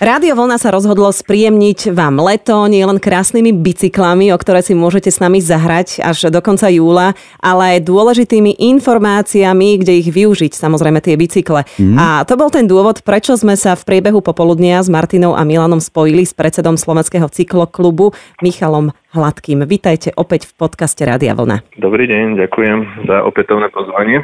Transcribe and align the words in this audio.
Rádio 0.00 0.32
Vlna 0.32 0.56
sa 0.56 0.72
rozhodlo 0.72 1.12
spríjemniť 1.12 1.92
vám 1.92 2.24
leto 2.24 2.56
nie 2.72 2.80
len 2.80 2.96
krásnymi 2.96 3.52
bicyklami, 3.52 4.32
o 4.32 4.40
ktoré 4.40 4.64
si 4.64 4.72
môžete 4.72 5.12
s 5.12 5.20
nami 5.20 5.44
zahrať 5.44 6.00
až 6.00 6.32
do 6.32 6.40
konca 6.40 6.72
júla, 6.72 7.12
ale 7.36 7.76
aj 7.76 7.84
dôležitými 7.84 8.64
informáciami, 8.64 9.76
kde 9.76 10.00
ich 10.00 10.08
využiť, 10.08 10.56
samozrejme 10.56 11.04
tie 11.04 11.20
bicykle. 11.20 11.68
Mm. 11.76 12.00
A 12.00 12.24
to 12.24 12.40
bol 12.40 12.48
ten 12.48 12.64
dôvod, 12.64 13.04
prečo 13.04 13.36
sme 13.36 13.60
sa 13.60 13.76
v 13.76 13.84
priebehu 13.84 14.24
popoludnia 14.24 14.80
s 14.80 14.88
Martinou 14.88 15.36
a 15.36 15.44
Milanom 15.44 15.84
spojili 15.84 16.24
s 16.24 16.32
predsedom 16.32 16.80
Slovenského 16.80 17.28
cykloklubu 17.28 18.16
Michalom 18.40 18.96
Hladkým. 19.10 19.66
Vítajte 19.66 20.14
opäť 20.14 20.46
v 20.46 20.64
podcaste 20.64 21.02
Rádia 21.02 21.34
Vlna. 21.34 21.66
Dobrý 21.82 22.06
deň, 22.06 22.46
ďakujem 22.46 22.78
za 23.10 23.26
opätovné 23.26 23.66
pozvanie. 23.74 24.22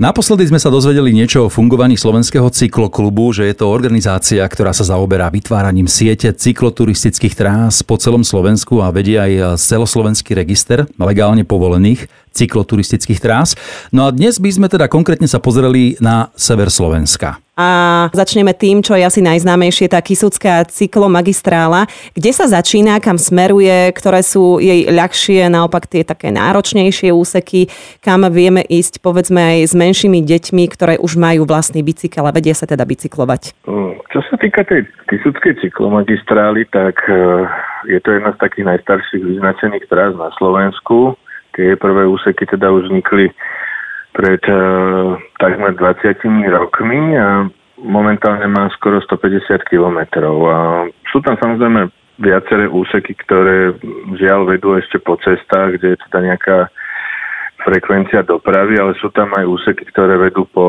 Naposledy 0.00 0.48
sme 0.48 0.56
sa 0.56 0.72
dozvedeli 0.72 1.12
niečo 1.12 1.46
o 1.46 1.52
fungovaní 1.52 2.00
Slovenského 2.00 2.48
cykloklubu, 2.48 3.36
že 3.36 3.44
je 3.52 3.60
to 3.60 3.68
organizácia, 3.68 4.40
ktorá 4.40 4.72
sa 4.72 4.88
zaoberá 4.88 5.11
vytváraním 5.28 5.90
siete 5.90 6.32
cykloturistických 6.32 7.34
trás 7.36 7.84
po 7.84 8.00
celom 8.00 8.24
Slovensku 8.24 8.80
a 8.80 8.88
vedie 8.88 9.20
aj 9.20 9.60
celoslovenský 9.60 10.32
register 10.32 10.88
legálne 10.96 11.44
povolených 11.44 12.08
cykloturistických 12.32 13.20
trás. 13.20 13.54
No 13.92 14.08
a 14.08 14.10
dnes 14.10 14.40
by 14.40 14.50
sme 14.50 14.66
teda 14.72 14.88
konkrétne 14.88 15.28
sa 15.28 15.38
pozreli 15.38 16.00
na 16.00 16.32
sever 16.34 16.72
Slovenska. 16.72 17.38
A 17.52 18.08
začneme 18.16 18.56
tým, 18.56 18.80
čo 18.80 18.96
je 18.96 19.04
asi 19.04 19.20
najznámejšie, 19.20 19.92
tá 19.92 20.00
Kisucká 20.00 20.64
cyklomagistrála. 20.64 21.84
Kde 22.16 22.32
sa 22.32 22.48
začína, 22.48 22.96
kam 22.96 23.20
smeruje, 23.20 23.92
ktoré 23.92 24.24
sú 24.24 24.56
jej 24.56 24.88
ľahšie, 24.88 25.52
naopak 25.52 25.84
tie 25.84 26.00
také 26.00 26.32
náročnejšie 26.32 27.12
úseky, 27.12 27.68
kam 28.00 28.24
vieme 28.32 28.64
ísť, 28.64 29.04
povedzme 29.04 29.36
aj 29.36 29.58
s 29.68 29.74
menšími 29.76 30.24
deťmi, 30.24 30.64
ktoré 30.72 30.94
už 30.96 31.20
majú 31.20 31.44
vlastný 31.44 31.84
bicykel 31.84 32.24
a 32.24 32.32
vedia 32.32 32.56
sa 32.56 32.64
teda 32.64 32.88
bicyklovať. 32.88 33.52
Čo 34.12 34.20
sa 34.32 34.34
týka 34.40 34.64
tej 34.64 34.88
Kisuckej 35.12 35.60
cyklomagistrály, 35.60 36.64
tak 36.72 37.04
e, 37.04 37.12
je 37.92 38.00
to 38.00 38.16
jedna 38.16 38.32
z 38.32 38.48
takých 38.48 38.64
najstarších 38.64 39.24
vyznačených 39.24 39.84
trás 39.92 40.16
na 40.16 40.32
Slovensku. 40.40 41.20
Tie 41.52 41.76
prvé 41.76 42.08
úseky 42.08 42.48
teda 42.48 42.72
už 42.72 42.88
vznikli 42.88 43.28
pred 44.12 44.42
uh, 44.48 45.16
takmer 45.40 45.72
20 45.76 46.20
rokmi 46.52 47.16
a 47.16 47.48
momentálne 47.80 48.44
má 48.48 48.68
skoro 48.76 49.00
150 49.00 49.60
kilometrov. 49.68 50.36
A 50.48 50.58
sú 51.12 51.20
tam 51.24 51.36
samozrejme 51.40 51.88
viaceré 52.20 52.68
úseky, 52.68 53.16
ktoré 53.24 53.74
žiaľ 54.20 54.52
vedú 54.52 54.76
ešte 54.76 55.00
po 55.00 55.16
cestách, 55.20 55.80
kde 55.80 55.96
je 55.96 56.02
teda 56.08 56.18
nejaká 56.22 56.58
frekvencia 57.64 58.22
dopravy, 58.26 58.76
ale 58.76 58.92
sú 59.00 59.08
tam 59.14 59.32
aj 59.34 59.44
úseky, 59.48 59.88
ktoré 59.90 60.18
vedú 60.18 60.44
po 60.50 60.66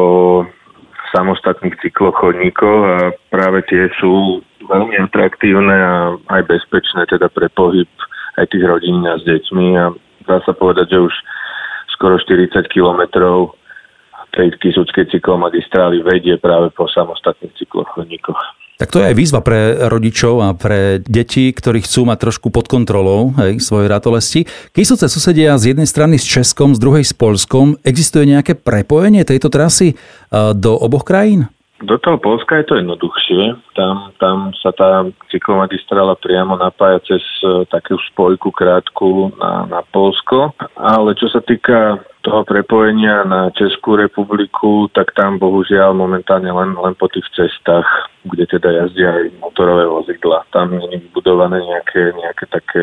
samostatných 1.13 1.77
cyklochodníkoch 1.83 2.81
a 2.89 2.97
práve 3.29 3.61
tie 3.69 3.85
sú 4.01 4.41
veľmi 4.65 4.97
atraktívne 4.97 5.77
a 5.77 6.17
aj 6.33 6.41
bezpečné 6.49 7.05
teda 7.05 7.29
pre 7.29 7.51
pohyb 7.53 7.89
aj 8.41 8.49
tých 8.49 8.65
rodín 8.65 9.05
a 9.05 9.21
s 9.21 9.23
deťmi 9.29 9.67
a 9.77 9.93
dá 10.25 10.41
sa 10.43 10.51
povedať, 10.55 10.95
že 10.95 10.99
už 10.99 11.13
skoro 11.93 12.17
40 12.17 12.51
kilometrov 12.67 13.55
tej 14.33 14.49
Kisuckej 14.57 15.13
cyklomagistrály 15.13 16.01
vedie 16.01 16.41
práve 16.41 16.73
po 16.73 16.89
samostatných 16.89 17.53
cyklochodníkoch. 17.53 18.41
Tak 18.81 18.89
to 18.89 18.99
je 18.99 19.13
aj 19.13 19.15
výzva 19.15 19.45
pre 19.45 19.85
rodičov 19.85 20.41
a 20.41 20.57
pre 20.57 20.97
deti, 20.97 21.53
ktorí 21.53 21.85
chcú 21.85 22.09
mať 22.09 22.17
trošku 22.25 22.49
pod 22.49 22.65
kontrolou 22.65 23.29
hej, 23.37 23.61
svoje 23.61 23.85
ratolesti. 23.85 24.49
Kisuce 24.73 25.05
susedia 25.05 25.53
z 25.61 25.71
jednej 25.71 25.85
strany 25.85 26.17
s 26.17 26.25
Českom, 26.25 26.73
z 26.73 26.81
druhej 26.81 27.05
s 27.05 27.13
Polskom. 27.13 27.77
Existuje 27.85 28.25
nejaké 28.25 28.57
prepojenie 28.57 29.21
tejto 29.29 29.53
trasy 29.53 29.93
do 30.33 30.73
oboch 30.73 31.05
krajín? 31.05 31.52
Do 31.83 31.99
toho 31.99 32.15
Polska 32.15 32.63
je 32.63 32.65
to 32.71 32.79
jednoduchšie. 32.79 33.59
Tam, 33.75 34.15
tam 34.15 34.55
sa 34.55 34.71
tá 34.71 35.03
cyklomagistrála 35.27 36.15
priamo 36.15 36.55
napája 36.55 37.03
cez 37.03 37.23
uh, 37.43 37.67
takú 37.67 37.99
spojku 38.11 38.55
krátku 38.55 39.35
na, 39.35 39.67
na 39.67 39.81
Polsko. 39.91 40.55
Ale 40.79 41.11
čo 41.19 41.27
sa 41.27 41.43
týka 41.43 41.99
toho 42.23 42.47
prepojenia 42.47 43.27
na 43.27 43.51
Českú 43.51 43.99
republiku, 43.99 44.87
tak 44.95 45.11
tam 45.11 45.35
bohužiaľ 45.43 45.91
momentálne 45.91 46.47
len, 46.47 46.71
len 46.71 46.95
po 46.95 47.11
tých 47.11 47.27
cestách, 47.35 47.83
kde 48.23 48.47
teda 48.47 48.71
jazdia 48.71 49.11
aj 49.19 49.43
motorové 49.43 49.83
vozidla. 49.83 50.47
Tam 50.55 50.71
nie 50.71 50.87
je 50.87 51.03
vybudované 51.11 51.59
nejaké, 51.59 52.15
nejaké 52.15 52.45
také 52.47 52.81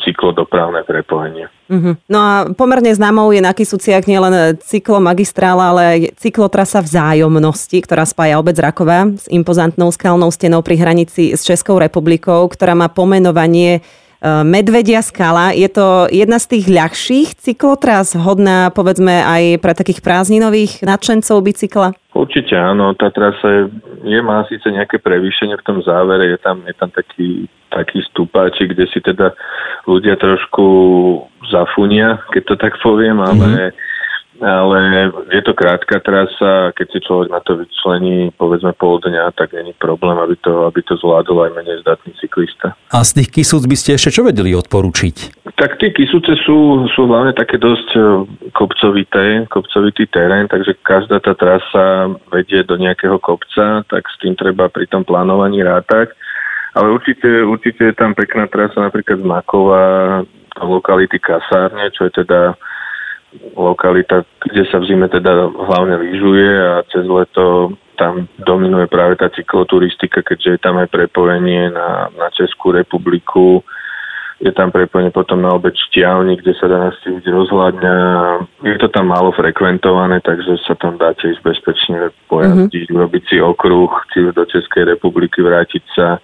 cyklodopravné 0.00 0.86
prepojenie. 0.88 1.52
Uh-huh. 1.68 1.94
No 2.08 2.18
a 2.20 2.32
pomerne 2.52 2.92
známou 2.92 3.32
je 3.32 3.44
na 3.44 3.52
Kisuciach 3.52 4.08
nielen 4.08 4.56
cyklomagistrála, 4.60 5.64
ale 5.72 5.82
aj 5.82 5.98
cyklotrasa 6.20 6.80
vzájomnosti, 6.80 7.80
ktorá 7.84 8.08
spája 8.08 8.40
obec 8.40 8.56
Rakova 8.56 9.12
s 9.12 9.28
impozantnou 9.28 9.92
skalnou 9.92 10.32
stenou 10.32 10.64
pri 10.64 10.80
hranici 10.80 11.32
s 11.32 11.44
Českou 11.44 11.80
republikou, 11.80 12.48
ktorá 12.48 12.76
má 12.76 12.88
pomenovanie 12.92 13.84
Eh, 14.22 14.46
Medvedia 14.46 15.02
skala. 15.02 15.50
Je 15.50 15.66
to 15.66 16.06
jedna 16.06 16.38
z 16.38 16.46
tých 16.54 16.70
ľahších 16.70 17.42
cyklotras, 17.42 18.14
hodná 18.14 18.70
povedzme 18.70 19.18
aj 19.18 19.58
pre 19.58 19.74
takých 19.74 19.98
prázdninových 19.98 20.86
nadšencov 20.86 21.42
bicykla? 21.42 21.90
Určite 22.14 22.54
áno, 22.54 22.94
tá 22.94 23.10
trasa 23.10 23.42
je, 23.42 23.62
je 24.06 24.20
má 24.22 24.46
síce 24.46 24.62
nejaké 24.70 25.02
prevýšenie 25.02 25.58
v 25.58 25.66
tom 25.66 25.82
závere, 25.82 26.30
je 26.30 26.38
tam, 26.38 26.62
je 26.62 26.74
tam 26.78 26.94
taký, 26.94 27.50
taký 27.74 27.98
stúpačik, 28.14 28.78
kde 28.78 28.86
si 28.94 29.02
teda 29.02 29.34
ľudia 29.86 30.14
trošku 30.16 30.64
zafunia, 31.50 32.22
keď 32.30 32.42
to 32.48 32.54
tak 32.56 32.74
poviem, 32.82 33.18
ale 33.18 33.46
mm-hmm 33.46 33.90
ale 34.42 35.12
je 35.30 35.42
to 35.46 35.54
krátka 35.54 36.02
trasa, 36.02 36.74
keď 36.74 36.86
si 36.90 36.98
človek 37.06 37.30
na 37.30 37.38
to 37.46 37.62
vyčlení 37.62 38.34
povedzme 38.34 38.74
pol 38.74 38.98
dňa, 38.98 39.30
tak 39.38 39.54
není 39.54 39.70
problém, 39.78 40.18
aby 40.18 40.34
to, 40.42 40.66
aby 40.66 40.82
to 40.82 40.98
zvládol 40.98 41.46
aj 41.46 41.54
menej 41.54 41.78
zdatný 41.86 42.10
cyklista. 42.18 42.74
A 42.90 43.06
z 43.06 43.22
tých 43.22 43.30
kysúc 43.30 43.62
by 43.70 43.76
ste 43.78 43.94
ešte 43.94 44.18
čo 44.18 44.26
vedeli 44.26 44.50
odporučiť? 44.58 45.46
Tak 45.54 45.78
tie 45.78 45.94
kysúce 45.94 46.34
sú, 46.42 46.90
sú 46.90 47.06
hlavne 47.06 47.38
také 47.38 47.54
dosť 47.54 47.88
e, 47.94 48.00
kopcovité, 48.50 49.46
kopcovitý 49.46 50.10
terén, 50.10 50.50
takže 50.50 50.74
každá 50.82 51.22
tá 51.22 51.38
trasa 51.38 52.10
vedie 52.34 52.66
do 52.66 52.74
nejakého 52.74 53.22
kopca, 53.22 53.86
tak 53.86 54.02
s 54.10 54.16
tým 54.18 54.34
treba 54.34 54.66
pri 54.66 54.90
tom 54.90 55.06
plánovaní 55.06 55.62
rátať. 55.62 56.10
Ale 56.72 56.88
určite, 56.88 57.28
určite 57.44 57.92
je 57.92 57.94
tam 57.96 58.16
pekná 58.16 58.48
trasa 58.48 58.80
napríklad 58.80 59.20
z 59.20 59.26
Makova, 59.28 59.84
lokality 60.56 61.20
Kasárne, 61.20 61.92
čo 61.92 62.08
je 62.08 62.24
teda 62.24 62.56
lokalita, 63.56 64.24
kde 64.44 64.64
sa 64.68 64.80
v 64.80 64.88
zime 64.92 65.08
teda 65.08 65.48
hlavne 65.52 65.96
lyžuje 66.00 66.48
a 66.52 66.84
cez 66.92 67.04
leto 67.08 67.76
tam 67.96 68.28
dominuje 68.40 68.88
práve 68.88 69.16
tá 69.20 69.28
cykloturistika, 69.32 70.24
keďže 70.24 70.56
je 70.56 70.60
tam 70.60 70.80
aj 70.80 70.88
prepojenie 70.92 71.72
na, 71.72 72.08
na 72.12 72.28
Českú 72.32 72.72
republiku, 72.72 73.64
je 74.42 74.50
tam 74.50 74.74
prepojenie 74.74 75.14
potom 75.14 75.38
na 75.38 75.54
obec 75.54 75.76
Štiavni, 75.78 76.34
kde 76.34 76.52
sa 76.58 76.66
dá 76.66 76.90
nastaviť 76.90 77.24
rozhľadňa. 77.30 77.94
Je 78.66 78.76
to 78.82 78.90
tam 78.90 79.14
málo 79.14 79.30
frekventované, 79.30 80.18
takže 80.18 80.58
sa 80.66 80.74
tam 80.74 80.98
dáte 80.98 81.30
ísť 81.30 81.46
bezpečne 81.46 82.10
pojazdiť, 82.26 82.90
mm-hmm. 82.90 82.98
urobiť 82.98 83.22
si 83.30 83.36
okruh, 83.38 83.92
či 84.10 84.34
do 84.34 84.42
Českej 84.42 84.98
republiky 84.98 85.46
vrátiť 85.46 85.84
sa 85.94 86.18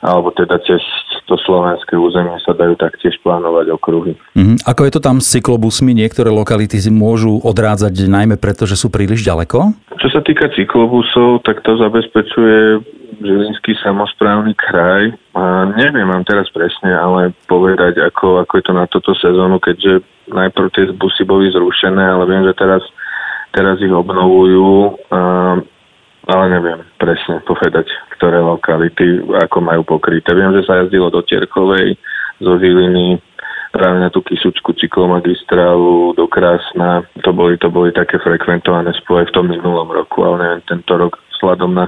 alebo 0.00 0.32
teda 0.32 0.56
cez 0.64 0.80
to 1.28 1.36
slovenské 1.44 1.94
územie 1.94 2.34
sa 2.42 2.56
dajú 2.56 2.74
taktiež 2.80 3.20
plánovať 3.20 3.70
okruhy. 3.76 4.16
Mm-hmm. 4.34 4.64
Ako 4.64 4.88
je 4.88 4.92
to 4.96 5.00
tam 5.04 5.20
s 5.20 5.30
cyklobusmi? 5.36 5.92
Niektoré 5.92 6.32
lokality 6.32 6.80
môžu 6.88 7.38
odrádzať 7.44 8.08
najmä 8.08 8.40
preto, 8.40 8.64
že 8.64 8.80
sú 8.80 8.88
príliš 8.88 9.22
ďaleko? 9.22 9.76
Čo 10.00 10.08
sa 10.08 10.20
týka 10.24 10.48
cyklobusov, 10.56 11.44
tak 11.44 11.60
to 11.60 11.76
zabezpečuje 11.76 12.80
Žilinský 13.20 13.76
samozprávny 13.84 14.56
kraj. 14.56 15.12
A 15.36 15.68
neviem 15.76 16.08
vám 16.08 16.24
teraz 16.24 16.48
presne, 16.48 16.96
ale 16.96 17.36
povedať, 17.44 18.00
ako, 18.00 18.40
ako 18.42 18.52
je 18.56 18.64
to 18.64 18.72
na 18.72 18.88
toto 18.88 19.12
sezónu, 19.12 19.60
keďže 19.60 20.00
najprv 20.32 20.66
tie 20.72 20.88
busy 20.96 21.22
boli 21.28 21.52
zrušené, 21.52 22.00
ale 22.00 22.24
viem, 22.24 22.42
že 22.48 22.56
teraz, 22.56 22.80
teraz 23.52 23.76
ich 23.84 23.92
obnovujú. 23.92 24.96
A 25.12 25.20
ale 26.28 26.44
neviem 26.52 26.80
presne 27.00 27.40
povedať, 27.48 27.88
ktoré 28.18 28.40
lokality 28.44 29.24
ako 29.24 29.58
majú 29.64 29.82
pokryté. 29.96 30.36
Viem, 30.36 30.52
že 30.60 30.66
sa 30.68 30.84
jazdilo 30.84 31.08
do 31.08 31.24
Tierkovej, 31.24 31.96
zo 32.40 32.56
Žiliny, 32.60 33.20
práve 33.72 33.98
na 34.02 34.10
tú 34.12 34.20
Kisučku 34.20 34.76
cyklomagistrálu 34.76 36.12
do 36.18 36.26
Krásna. 36.26 37.06
To 37.24 37.30
boli, 37.32 37.56
to 37.56 37.72
boli 37.72 37.94
také 37.94 38.18
frekventované 38.20 38.92
spoje 39.00 39.30
v 39.30 39.34
tom 39.34 39.46
minulom 39.48 39.88
roku, 39.88 40.26
ale 40.26 40.36
neviem, 40.42 40.62
tento 40.66 40.92
rok 40.98 41.16
sladom 41.40 41.72
na 41.72 41.86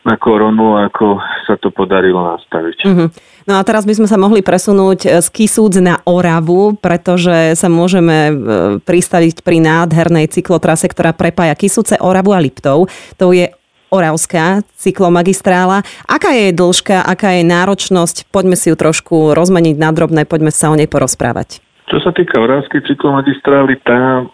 na 0.00 0.16
koronu, 0.16 0.80
ako 0.80 1.20
sa 1.44 1.60
to 1.60 1.68
podarilo 1.68 2.24
nastaviť. 2.24 2.78
Mm-hmm. 2.88 3.08
No 3.50 3.58
a 3.58 3.66
teraz 3.66 3.82
by 3.82 3.98
sme 3.98 4.06
sa 4.06 4.14
mohli 4.14 4.46
presunúť 4.46 5.18
z 5.18 5.28
Kisúc 5.34 5.74
na 5.82 5.98
Oravu, 6.06 6.78
pretože 6.78 7.58
sa 7.58 7.66
môžeme 7.66 8.30
e, 8.30 8.32
pristaviť 8.78 9.42
pri 9.42 9.58
nádhernej 9.58 10.30
cyklotrase, 10.30 10.86
ktorá 10.86 11.10
prepája 11.10 11.58
Kisúce, 11.58 11.98
Oravu 11.98 12.30
a 12.30 12.38
Liptov. 12.38 12.86
To 13.18 13.34
je 13.34 13.50
Oravská 13.90 14.62
cyklomagistrála. 14.78 15.82
Aká 16.06 16.30
je 16.30 16.54
dĺžka, 16.54 17.02
aká 17.02 17.42
je 17.42 17.42
náročnosť? 17.42 18.30
Poďme 18.30 18.54
si 18.54 18.70
ju 18.70 18.78
trošku 18.78 19.34
rozmeniť 19.34 19.74
na 19.82 19.90
drobné, 19.90 20.30
poďme 20.30 20.54
sa 20.54 20.70
o 20.70 20.78
nej 20.78 20.86
porozprávať. 20.86 21.58
Čo 21.90 21.98
sa 22.06 22.14
týka 22.14 22.38
Oravskej 22.38 22.86
cyklomagistrály, 22.86 23.82
tá 23.82 24.30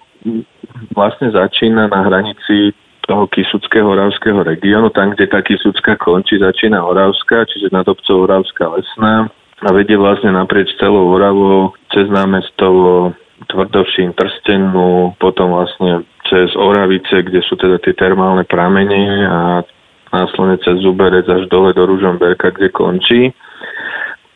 vlastne 0.92 1.32
začína 1.32 1.88
na 1.88 2.04
hranici 2.04 2.76
toho 3.06 3.31
Kisuckého 3.31 3.87
Oravského 3.87 4.43
regiónu, 4.43 4.91
tam, 4.91 5.14
kde 5.14 5.31
tá 5.31 5.41
Kisucká 5.43 5.97
končí, 5.97 6.38
začína 6.38 6.82
Oravská, 6.82 7.47
čiže 7.47 7.70
nad 7.70 7.87
obcov 7.87 8.26
Oravská 8.26 8.69
lesná 8.75 9.31
a 9.64 9.69
vedie 9.73 9.97
vlastne 9.97 10.35
naprieč 10.37 10.69
celou 10.76 11.08
Oravou, 11.17 11.73
cez 11.94 12.05
námestovo, 12.12 13.17
Tvrdovšín, 13.49 14.12
Trstenu, 14.12 15.17
potom 15.17 15.56
vlastne 15.56 16.05
cez 16.29 16.53
Oravice, 16.58 17.25
kde 17.25 17.41
sú 17.47 17.56
teda 17.56 17.81
tie 17.81 17.94
termálne 17.97 18.44
pramene 18.44 19.25
a 19.25 19.41
následne 20.12 20.61
cez 20.61 20.81
Zuberec 20.82 21.25
až 21.29 21.49
dole 21.49 21.73
do 21.73 21.87
Ružomberka, 21.88 22.52
kde 22.52 22.69
končí. 22.69 23.32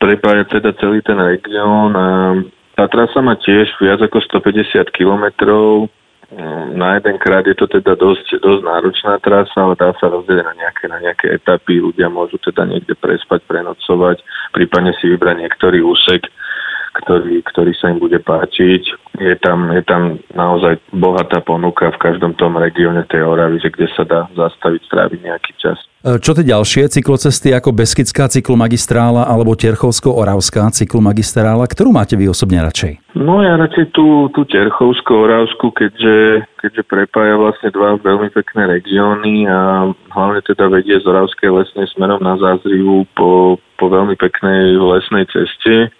Prepája 0.01 0.49
teda 0.49 0.73
celý 0.81 1.05
ten 1.05 1.17
región 1.21 1.93
a 1.93 2.07
tá 2.73 2.89
trasa 2.89 3.21
má 3.21 3.37
tiež 3.37 3.77
viac 3.77 4.01
ako 4.01 4.21
150 4.41 4.89
kilometrov, 4.89 5.85
na 6.71 6.95
jeden 6.95 7.19
krát 7.19 7.43
je 7.43 7.55
to 7.55 7.67
teda 7.67 7.99
dosť, 7.99 8.39
dosť 8.39 8.63
náročná 8.63 9.19
trasa, 9.19 9.57
ale 9.59 9.75
dá 9.75 9.91
sa 9.99 10.07
rozdeliť 10.07 10.45
na 10.47 10.55
nejaké, 10.55 10.83
na 10.87 10.97
nejaké 11.03 11.27
etapy. 11.35 11.83
Ľudia 11.83 12.07
môžu 12.07 12.39
teda 12.39 12.63
niekde 12.63 12.95
prespať, 12.95 13.43
prenocovať, 13.51 14.23
prípadne 14.55 14.95
si 14.95 15.11
vybrať 15.11 15.35
niektorý 15.43 15.83
úsek, 15.83 16.31
ktorý, 16.91 17.39
ktorý 17.47 17.71
sa 17.75 17.91
im 17.91 17.99
bude 17.99 18.19
páčiť. 18.19 18.83
Je 19.19 19.35
tam, 19.39 19.71
je 19.71 19.83
tam 19.83 20.19
naozaj 20.35 20.79
bohatá 20.91 21.39
ponuka 21.43 21.91
v 21.91 22.01
každom 22.01 22.35
tom 22.35 22.59
regióne 22.59 23.07
tej 23.07 23.23
Oravy, 23.23 23.63
že 23.63 23.71
kde 23.71 23.87
sa 23.95 24.03
dá 24.03 24.27
zastaviť, 24.35 24.81
stráviť 24.87 25.19
nejaký 25.23 25.51
čas. 25.59 25.77
E, 26.01 26.17
čo 26.17 26.33
tie 26.33 26.41
ďalšie 26.41 26.89
cyklocesty 26.89 27.53
ako 27.53 27.77
Beskidská 27.77 28.25
cyklomagistrála 28.25 29.29
alebo 29.29 29.53
Terchovsko-Oravská 29.53 30.73
cyklomagistrála, 30.73 31.61
ktorú 31.69 31.93
máte 31.93 32.17
vy 32.17 32.25
osobne 32.25 32.57
radšej? 32.65 33.13
No 33.13 33.45
ja 33.45 33.53
radšej 33.53 33.93
tú, 33.93 34.33
tú 34.33 34.41
Terchovsko-Oravskú, 34.49 35.69
keďže, 35.77 36.47
keďže 36.57 36.83
prepája 36.89 37.37
vlastne 37.37 37.69
dva 37.69 38.01
veľmi 38.01 38.33
pekné 38.33 38.81
regióny 38.81 39.45
a 39.45 39.93
hlavne 40.09 40.41
teda 40.41 40.73
vedie 40.73 40.97
z 40.97 41.05
Oravskej 41.05 41.53
lesnej 41.53 41.87
smerom 41.93 42.17
na 42.23 42.33
Zázrivu 42.41 43.05
po, 43.13 43.61
po 43.77 43.85
veľmi 43.85 44.17
peknej 44.17 44.81
lesnej 44.81 45.29
ceste, 45.29 45.93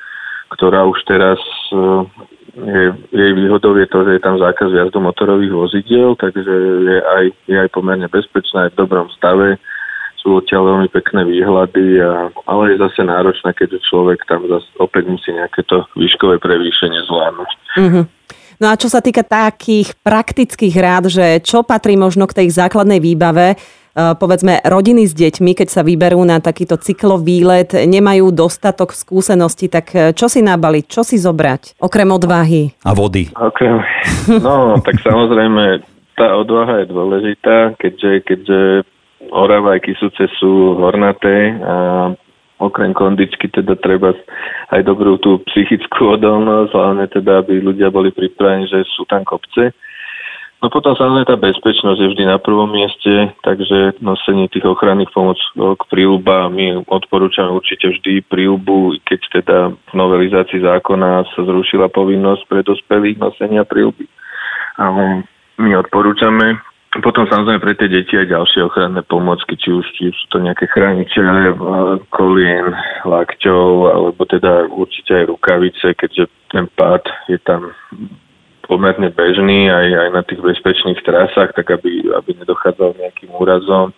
ktorá 0.51 0.83
už 0.85 0.99
teraz 1.07 1.39
e, 1.71 1.75
je, 2.59 2.83
jej 3.15 3.31
výhodou 3.31 3.75
je 3.79 3.87
to, 3.87 4.03
že 4.03 4.11
je 4.19 4.21
tam 4.21 4.35
zákaz 4.35 4.69
jazdu 4.75 4.99
motorových 4.99 5.53
vozidiel, 5.55 6.19
takže 6.19 6.51
je 6.87 6.97
aj, 6.99 7.25
je 7.47 7.57
aj 7.57 7.69
pomerne 7.71 8.11
bezpečná, 8.11 8.67
aj 8.67 8.75
v 8.75 8.79
dobrom 8.83 9.07
stave 9.15 9.55
sú 10.21 10.37
odtiaľ 10.37 10.77
veľmi 10.77 10.89
pekné 10.93 11.25
výhľady, 11.25 11.97
a, 11.97 12.29
ale 12.45 12.75
je 12.75 12.83
zase 12.83 13.01
náročné, 13.01 13.57
keďže 13.57 13.89
človek 13.89 14.21
tam 14.29 14.45
zase 14.45 14.69
opäť 14.77 15.09
musí 15.09 15.33
nejaké 15.33 15.65
to 15.65 15.81
výškové 15.97 16.37
prevýšenie 16.37 17.01
zvládnuť. 17.09 17.51
Mm-hmm. 17.81 18.05
No 18.61 18.69
a 18.69 18.77
čo 18.77 18.93
sa 18.93 19.01
týka 19.01 19.25
takých 19.25 19.97
praktických 20.05 20.75
rád, 20.77 21.09
že 21.09 21.41
čo 21.41 21.65
patrí 21.65 21.97
možno 21.97 22.29
k 22.29 22.45
tej 22.45 22.53
základnej 22.53 23.01
výbave, 23.01 23.57
povedzme 23.95 24.63
rodiny 24.63 25.03
s 25.03 25.13
deťmi, 25.13 25.51
keď 25.51 25.67
sa 25.67 25.81
vyberú 25.83 26.23
na 26.23 26.39
takýto 26.39 26.79
cyklovýlet, 26.79 27.75
nemajú 27.87 28.31
dostatok 28.31 28.95
skúseností, 28.95 29.67
tak 29.67 29.85
e, 29.91 29.97
čo 30.15 30.31
si 30.31 30.39
nabaliť, 30.39 30.85
čo 30.87 31.03
si 31.03 31.19
zobrať, 31.19 31.79
okrem 31.83 32.09
odvahy? 32.11 32.71
A 32.87 32.95
vody. 32.95 33.27
Okrem, 33.35 33.83
no, 34.45 34.79
tak 34.79 34.99
samozrejme 35.03 35.83
tá 36.15 36.37
odvaha 36.37 36.83
je 36.83 36.87
dôležitá, 36.87 37.75
keďže, 37.79 38.11
keďže 38.27 38.59
Orava 39.31 39.77
aj 39.77 39.85
Kisuce 39.85 40.25
sú 40.41 40.81
hornaté 40.81 41.55
a 41.61 41.75
okrem 42.61 42.93
kondičky 42.93 43.49
teda 43.49 43.73
treba 43.77 44.13
aj 44.69 44.81
dobrú 44.85 45.17
tú 45.17 45.41
psychickú 45.49 46.13
odolnosť, 46.17 46.71
hlavne 46.73 47.05
teda, 47.09 47.41
aby 47.41 47.57
ľudia 47.61 47.89
boli 47.89 48.13
pripravení, 48.13 48.69
že 48.69 48.85
sú 48.93 49.05
tam 49.09 49.25
kopce. 49.25 49.73
No 50.61 50.69
potom 50.69 50.93
samozrejme 50.93 51.25
tá 51.25 51.41
bezpečnosť 51.41 51.97
je 51.97 52.11
vždy 52.13 52.23
na 52.29 52.37
prvom 52.37 52.69
mieste, 52.69 53.33
takže 53.41 53.97
nosenie 53.97 54.45
tých 54.45 54.61
ochranných 54.69 55.09
pomôcok 55.09 55.89
príľuba 55.89 56.53
my 56.53 56.85
odporúčame 56.85 57.49
určite 57.49 57.89
vždy 57.89 58.21
príľubu, 58.29 59.01
keď 59.01 59.41
teda 59.41 59.57
v 59.73 59.93
novelizácii 59.97 60.61
zákona 60.61 61.25
sa 61.33 61.41
zrušila 61.41 61.89
povinnosť 61.89 62.45
pre 62.45 62.61
dospelých 62.61 63.17
nosenia 63.17 63.65
príľuby. 63.65 64.05
A 64.77 64.93
my 65.57 65.71
odporúčame 65.81 66.61
potom 66.99 67.23
samozrejme 67.23 67.63
pre 67.63 67.73
tie 67.79 67.87
deti 67.87 68.19
aj 68.19 68.27
ďalšie 68.27 68.67
ochranné 68.67 68.99
pomocky, 69.07 69.55
či 69.55 69.71
už, 69.71 69.85
či 69.95 70.11
už 70.11 70.15
sú 70.15 70.25
to 70.27 70.43
nejaké 70.43 70.67
chrániče 70.67 71.23
kolien, 72.11 72.67
lakťov, 73.07 73.95
alebo 73.95 74.21
teda 74.27 74.67
určite 74.67 75.23
aj 75.23 75.31
rukavice, 75.31 75.95
keďže 75.95 76.27
ten 76.51 76.67
pád 76.75 77.07
je 77.31 77.39
tam 77.47 77.71
pomerne 78.71 79.11
bežný 79.11 79.67
aj, 79.67 79.87
aj 79.91 80.09
na 80.15 80.23
tých 80.23 80.39
bezpečných 80.39 81.03
trasách, 81.03 81.51
tak 81.59 81.67
aby, 81.75 82.07
aby 82.15 82.39
nedochádzal 82.39 82.95
nejakým 82.95 83.35
úrazom. 83.35 83.91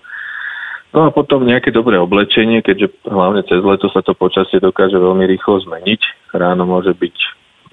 No 0.89 1.05
a 1.05 1.13
potom 1.13 1.45
nejaké 1.45 1.69
dobré 1.69 2.01
oblečenie, 2.01 2.65
keďže 2.65 3.05
hlavne 3.05 3.45
cez 3.45 3.61
leto 3.61 3.85
sa 3.93 4.01
to 4.01 4.17
počasie 4.17 4.57
dokáže 4.57 4.97
veľmi 4.97 5.29
rýchlo 5.29 5.61
zmeniť. 5.61 6.33
Ráno 6.33 6.65
môže 6.65 6.97
byť 6.97 7.17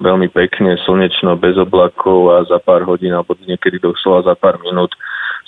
veľmi 0.00 0.28
pekne, 0.28 0.76
slnečno, 0.84 1.40
bez 1.40 1.56
oblakov 1.56 2.36
a 2.36 2.44
za 2.44 2.60
pár 2.60 2.84
hodín 2.84 3.16
alebo 3.16 3.32
niekedy 3.40 3.80
doslova 3.80 4.24
za 4.24 4.36
pár 4.36 4.60
minút 4.60 4.92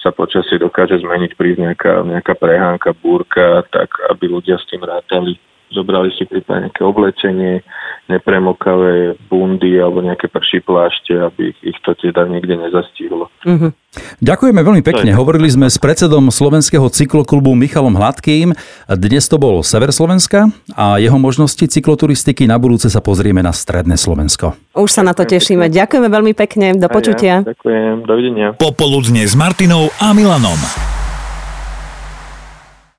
sa 0.01 0.13
počasie 0.13 0.57
dokáže 0.57 1.01
zmeniť, 1.05 1.37
prísť 1.37 1.61
nejaká, 1.69 1.93
nejaká 2.05 2.35
prehánka, 2.37 2.97
búrka, 2.97 3.65
tak 3.69 3.93
aby 4.09 4.29
ľudia 4.29 4.57
s 4.57 4.69
tým 4.69 4.83
rátali 4.83 5.37
zobrali 5.73 6.13
si 6.15 6.29
prípadne 6.29 6.69
nejaké 6.69 6.83
oblečenie, 6.85 7.65
nepremokavé 8.07 9.17
bundy 9.27 9.81
alebo 9.81 10.05
nejaké 10.05 10.29
prší 10.29 10.61
plášte, 10.61 11.17
aby 11.17 11.57
ich 11.65 11.79
to 11.83 11.97
teda 11.97 12.29
niekde 12.29 12.61
nezastihlo. 12.61 13.33
Mm-hmm. 13.49 13.71
Ďakujeme 14.25 14.61
veľmi 14.65 14.83
pekne. 14.85 15.11
Hovorili 15.13 15.53
sme 15.53 15.69
s 15.69 15.77
predsedom 15.77 16.33
slovenského 16.33 16.89
cykloklubu 16.89 17.53
Michalom 17.53 17.93
Hladkým. 17.93 18.57
Dnes 18.89 19.29
to 19.29 19.37
bol 19.37 19.61
Sever 19.61 19.93
Slovenska 19.93 20.49
a 20.73 20.97
jeho 20.97 21.21
možnosti 21.21 21.61
cykloturistiky 21.61 22.49
na 22.49 22.57
budúce 22.57 22.89
sa 22.89 23.05
pozrieme 23.05 23.45
na 23.45 23.53
Stredné 23.53 24.01
Slovensko. 24.01 24.57
Už 24.73 24.89
sa 24.89 25.05
na 25.05 25.13
to 25.13 25.29
tešíme. 25.29 25.69
Ďakujeme 25.69 26.09
veľmi 26.09 26.33
pekne. 26.33 26.73
Do 26.77 26.89
počutia. 26.89 27.45
Ja, 27.45 27.53
ďakujem. 27.53 27.95
Dovidenia. 28.09 28.49
Popoludne 28.57 29.29
s 29.29 29.37
Martinou 29.37 29.93
a 30.01 30.17
Milanom. 30.17 30.92